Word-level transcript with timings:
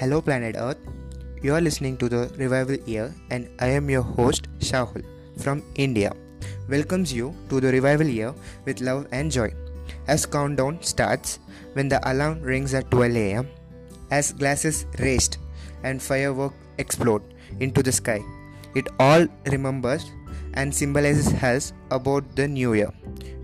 Hello, 0.00 0.18
planet 0.22 0.56
Earth. 0.56 0.78
You 1.42 1.54
are 1.54 1.60
listening 1.60 1.98
to 1.98 2.08
the 2.08 2.32
Revival 2.38 2.76
Year, 2.86 3.14
and 3.28 3.50
I 3.60 3.66
am 3.66 3.90
your 3.90 4.00
host, 4.00 4.48
Shahul 4.58 5.02
from 5.36 5.62
India. 5.74 6.14
Welcomes 6.70 7.12
you 7.12 7.34
to 7.50 7.60
the 7.60 7.70
Revival 7.70 8.06
Year 8.06 8.32
with 8.64 8.80
love 8.80 9.06
and 9.12 9.30
joy. 9.30 9.52
As 10.08 10.24
countdown 10.24 10.78
starts, 10.80 11.38
when 11.74 11.90
the 11.90 12.00
alarm 12.10 12.40
rings 12.40 12.72
at 12.72 12.90
12 12.90 13.14
am, 13.14 13.48
as 14.10 14.32
glasses 14.32 14.86
raised 15.00 15.36
and 15.82 16.00
fireworks 16.00 16.56
explode 16.78 17.22
into 17.60 17.82
the 17.82 17.92
sky, 17.92 18.22
it 18.74 18.88
all 18.98 19.26
remembers 19.52 20.10
and 20.54 20.74
symbolizes 20.74 21.30
us 21.44 21.74
about 21.90 22.24
the 22.36 22.48
new 22.48 22.72
year. 22.72 22.90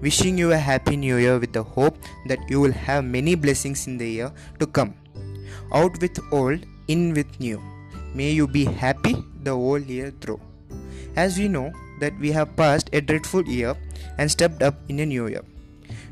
Wishing 0.01 0.39
you 0.39 0.53
a 0.53 0.57
happy 0.57 0.97
new 0.97 1.19
year 1.19 1.39
with 1.39 1.53
the 1.53 1.63
hope 1.63 1.99
that 2.29 2.39
you 2.49 2.63
will 2.63 2.73
have 2.73 3.05
many 3.05 3.35
blessings 3.35 3.87
in 3.87 3.99
the 3.99 4.09
year 4.09 4.33
to 4.59 4.67
come. 4.67 4.95
Out 5.73 6.01
with 6.01 6.19
old, 6.33 6.61
in 6.89 7.15
with 7.15 7.41
new. 7.41 7.61
May 8.15 8.31
you 8.31 8.47
be 8.47 8.65
happy 8.65 9.17
the 9.43 9.53
whole 9.53 9.79
year 9.79 10.13
through. 10.21 10.41
As 11.17 11.39
we 11.39 11.49
know 11.49 11.73
that 12.01 12.19
we 12.19 12.31
have 12.33 12.57
passed 12.57 12.91
a 12.93 13.01
dreadful 13.01 13.43
year 13.45 13.75
and 14.19 14.31
stepped 14.31 14.63
up 14.63 14.75
in 14.89 15.01
a 15.01 15.07
new 15.07 15.27
year. 15.27 15.45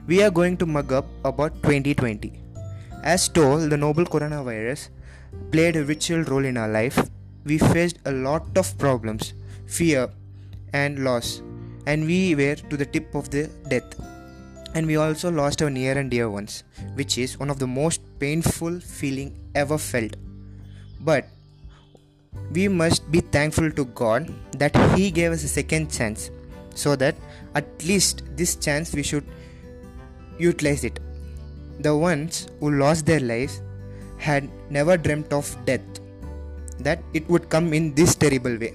We 0.06 0.22
are 0.22 0.30
going 0.30 0.56
to 0.58 0.66
mug 0.66 0.92
up 0.92 1.06
about 1.24 1.54
2020. 1.62 2.32
As 3.02 3.28
told, 3.28 3.70
the 3.70 3.76
novel 3.76 4.04
coronavirus 4.04 4.88
played 5.50 5.76
a 5.76 5.84
vital 5.84 6.22
role 6.24 6.44
in 6.44 6.56
our 6.56 6.68
life. 6.68 6.98
We 7.44 7.58
faced 7.58 7.98
a 8.04 8.12
lot 8.12 8.56
of 8.56 8.76
problems, 8.78 9.34
fear, 9.66 10.10
and 10.72 11.04
loss, 11.04 11.42
and 11.86 12.06
we 12.06 12.34
were 12.34 12.56
to 12.56 12.76
the 12.76 12.86
tip 12.86 13.14
of 13.14 13.30
the 13.30 13.50
death. 13.68 13.94
And 14.74 14.86
we 14.86 14.96
also 14.96 15.30
lost 15.30 15.62
our 15.62 15.70
near 15.70 15.96
and 15.96 16.10
dear 16.10 16.28
ones, 16.28 16.64
which 16.94 17.16
is 17.16 17.38
one 17.38 17.48
of 17.48 17.58
the 17.60 17.66
most 17.66 18.00
painful 18.18 18.80
feeling 18.80 19.38
ever 19.54 19.78
felt. 19.78 20.16
But 21.00 21.28
we 22.52 22.66
must 22.66 23.08
be 23.10 23.20
thankful 23.20 23.70
to 23.70 23.84
God 23.84 24.32
that 24.58 24.76
He 24.96 25.10
gave 25.12 25.30
us 25.30 25.44
a 25.44 25.48
second 25.48 25.92
chance, 25.92 26.30
so 26.74 26.96
that 26.96 27.14
at 27.54 27.84
least 27.84 28.24
this 28.34 28.56
chance 28.56 28.92
we 28.92 29.04
should 29.04 29.24
utilize 30.38 30.82
it. 30.82 30.98
The 31.78 31.96
ones 31.96 32.48
who 32.58 32.72
lost 32.72 33.06
their 33.06 33.20
lives 33.20 33.60
had 34.18 34.48
never 34.70 34.96
dreamt 34.96 35.32
of 35.32 35.56
death, 35.64 35.82
that 36.80 37.00
it 37.12 37.28
would 37.28 37.48
come 37.48 37.72
in 37.72 37.94
this 37.94 38.16
terrible 38.16 38.56
way. 38.56 38.74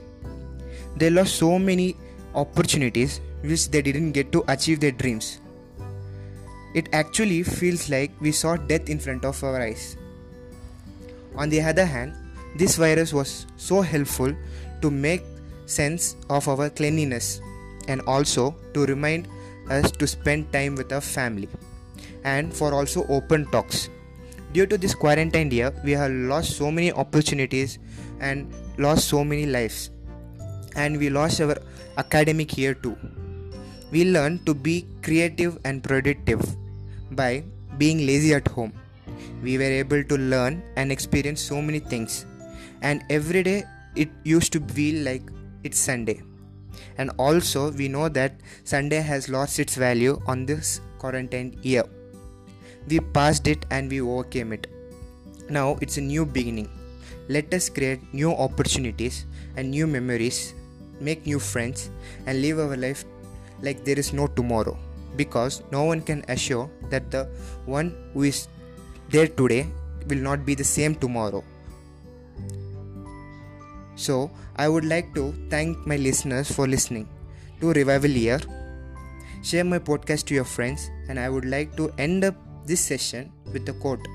They 0.95 1.09
lost 1.09 1.35
so 1.35 1.59
many 1.59 1.97
opportunities 2.35 3.19
which 3.41 3.69
they 3.69 3.81
didn't 3.81 4.13
get 4.13 4.31
to 4.31 4.45
achieve 4.47 4.79
their 4.79 4.91
dreams. 4.91 5.41
It 6.73 6.89
actually 6.93 7.43
feels 7.43 7.89
like 7.89 8.11
we 8.21 8.31
saw 8.31 8.55
death 8.55 8.89
in 8.89 8.99
front 8.99 9.25
of 9.25 9.43
our 9.43 9.59
eyes. 9.61 9.97
On 11.35 11.49
the 11.49 11.61
other 11.61 11.85
hand, 11.85 12.13
this 12.55 12.75
virus 12.75 13.13
was 13.13 13.45
so 13.57 13.81
helpful 13.81 14.33
to 14.81 14.91
make 14.91 15.23
sense 15.65 16.15
of 16.29 16.47
our 16.47 16.69
cleanliness 16.69 17.41
and 17.87 18.01
also 18.01 18.55
to 18.73 18.85
remind 18.85 19.27
us 19.69 19.91
to 19.91 20.07
spend 20.07 20.51
time 20.51 20.75
with 20.75 20.91
our 20.91 21.01
family 21.01 21.47
and 22.23 22.53
for 22.53 22.73
also 22.73 23.05
open 23.07 23.45
talks. 23.47 23.89
Due 24.53 24.65
to 24.65 24.77
this 24.77 24.95
quarantine 24.95 25.51
year, 25.51 25.71
we 25.83 25.91
have 25.91 26.11
lost 26.11 26.57
so 26.57 26.71
many 26.71 26.91
opportunities 26.91 27.77
and 28.19 28.51
lost 28.77 29.07
so 29.07 29.23
many 29.23 29.45
lives. 29.45 29.91
And 30.75 30.97
we 30.97 31.09
lost 31.09 31.39
our 31.41 31.57
academic 31.97 32.57
year 32.57 32.73
too. 32.73 32.97
We 33.91 34.05
learned 34.05 34.45
to 34.45 34.53
be 34.53 34.85
creative 35.01 35.57
and 35.65 35.83
productive 35.83 36.41
by 37.11 37.43
being 37.79 38.05
lazy 38.05 38.33
at 38.35 38.47
home. 38.47 38.73
We 39.41 39.57
were 39.57 39.73
able 39.83 40.03
to 40.03 40.15
learn 40.15 40.61
and 40.75 40.91
experience 40.91 41.41
so 41.41 41.61
many 41.61 41.79
things. 41.79 42.25
And 42.81 43.03
every 43.09 43.41
day 43.41 43.63
it 43.95 44.09
used 44.23 44.53
to 44.53 44.59
feel 44.59 45.03
like 45.03 45.23
it's 45.63 45.79
Sunday. 45.79 46.21
And 46.99 47.09
also, 47.17 47.71
we 47.71 47.87
know 47.87 48.09
that 48.09 48.39
Sunday 48.63 49.01
has 49.01 49.27
lost 49.27 49.57
its 49.57 49.75
value 49.75 50.21
on 50.27 50.45
this 50.45 50.81
quarantine 50.99 51.57
year. 51.63 51.83
We 52.87 52.99
passed 52.99 53.47
it 53.47 53.65
and 53.71 53.89
we 53.89 54.01
overcame 54.01 54.53
it. 54.53 54.67
Now 55.49 55.77
it's 55.81 55.97
a 55.97 56.01
new 56.01 56.25
beginning. 56.25 56.69
Let 57.27 57.53
us 57.53 57.69
create 57.69 58.01
new 58.13 58.31
opportunities 58.33 59.25
and 59.55 59.71
new 59.71 59.87
memories, 59.87 60.53
make 60.99 61.25
new 61.25 61.39
friends, 61.39 61.89
and 62.27 62.41
live 62.41 62.59
our 62.59 62.77
life 62.77 63.03
like 63.61 63.83
there 63.83 63.99
is 63.99 64.13
no 64.13 64.27
tomorrow. 64.27 64.77
Because 65.15 65.63
no 65.71 65.83
one 65.83 66.01
can 66.01 66.23
assure 66.29 66.69
that 66.89 67.11
the 67.11 67.25
one 67.65 67.95
who 68.13 68.23
is 68.23 68.47
there 69.09 69.27
today 69.27 69.67
will 70.07 70.17
not 70.17 70.45
be 70.45 70.55
the 70.55 70.63
same 70.63 70.95
tomorrow. 70.95 71.43
So, 73.95 74.31
I 74.55 74.69
would 74.69 74.85
like 74.85 75.13
to 75.15 75.33
thank 75.49 75.85
my 75.85 75.97
listeners 75.97 76.51
for 76.51 76.67
listening 76.67 77.07
to 77.59 77.73
Revival 77.73 78.09
Year. 78.09 78.39
Share 79.41 79.63
my 79.63 79.79
podcast 79.79 80.25
to 80.27 80.33
your 80.33 80.45
friends, 80.45 80.89
and 81.09 81.19
I 81.19 81.29
would 81.29 81.45
like 81.45 81.75
to 81.77 81.91
end 81.97 82.23
up 82.23 82.35
this 82.65 82.79
session 82.79 83.31
with 83.51 83.67
a 83.67 83.73
quote. 83.73 84.07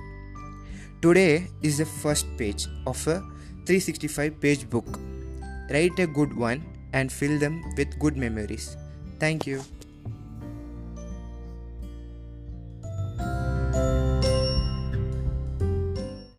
Today 1.03 1.49
is 1.61 1.79
the 1.79 1.85
first 1.85 2.27
page 2.39 2.67
of 2.87 3.07
a 3.07 3.21
365 3.67 4.41
page 4.41 4.71
book. 4.71 4.99
Write 5.71 5.99
a 5.99 6.07
good 6.07 6.35
one 6.35 6.65
and 6.95 7.13
fill 7.13 7.39
them 7.39 7.63
with 7.77 7.99
good 7.99 8.17
memories. 8.17 8.77
Thank 9.25 9.47
you. 9.47 9.65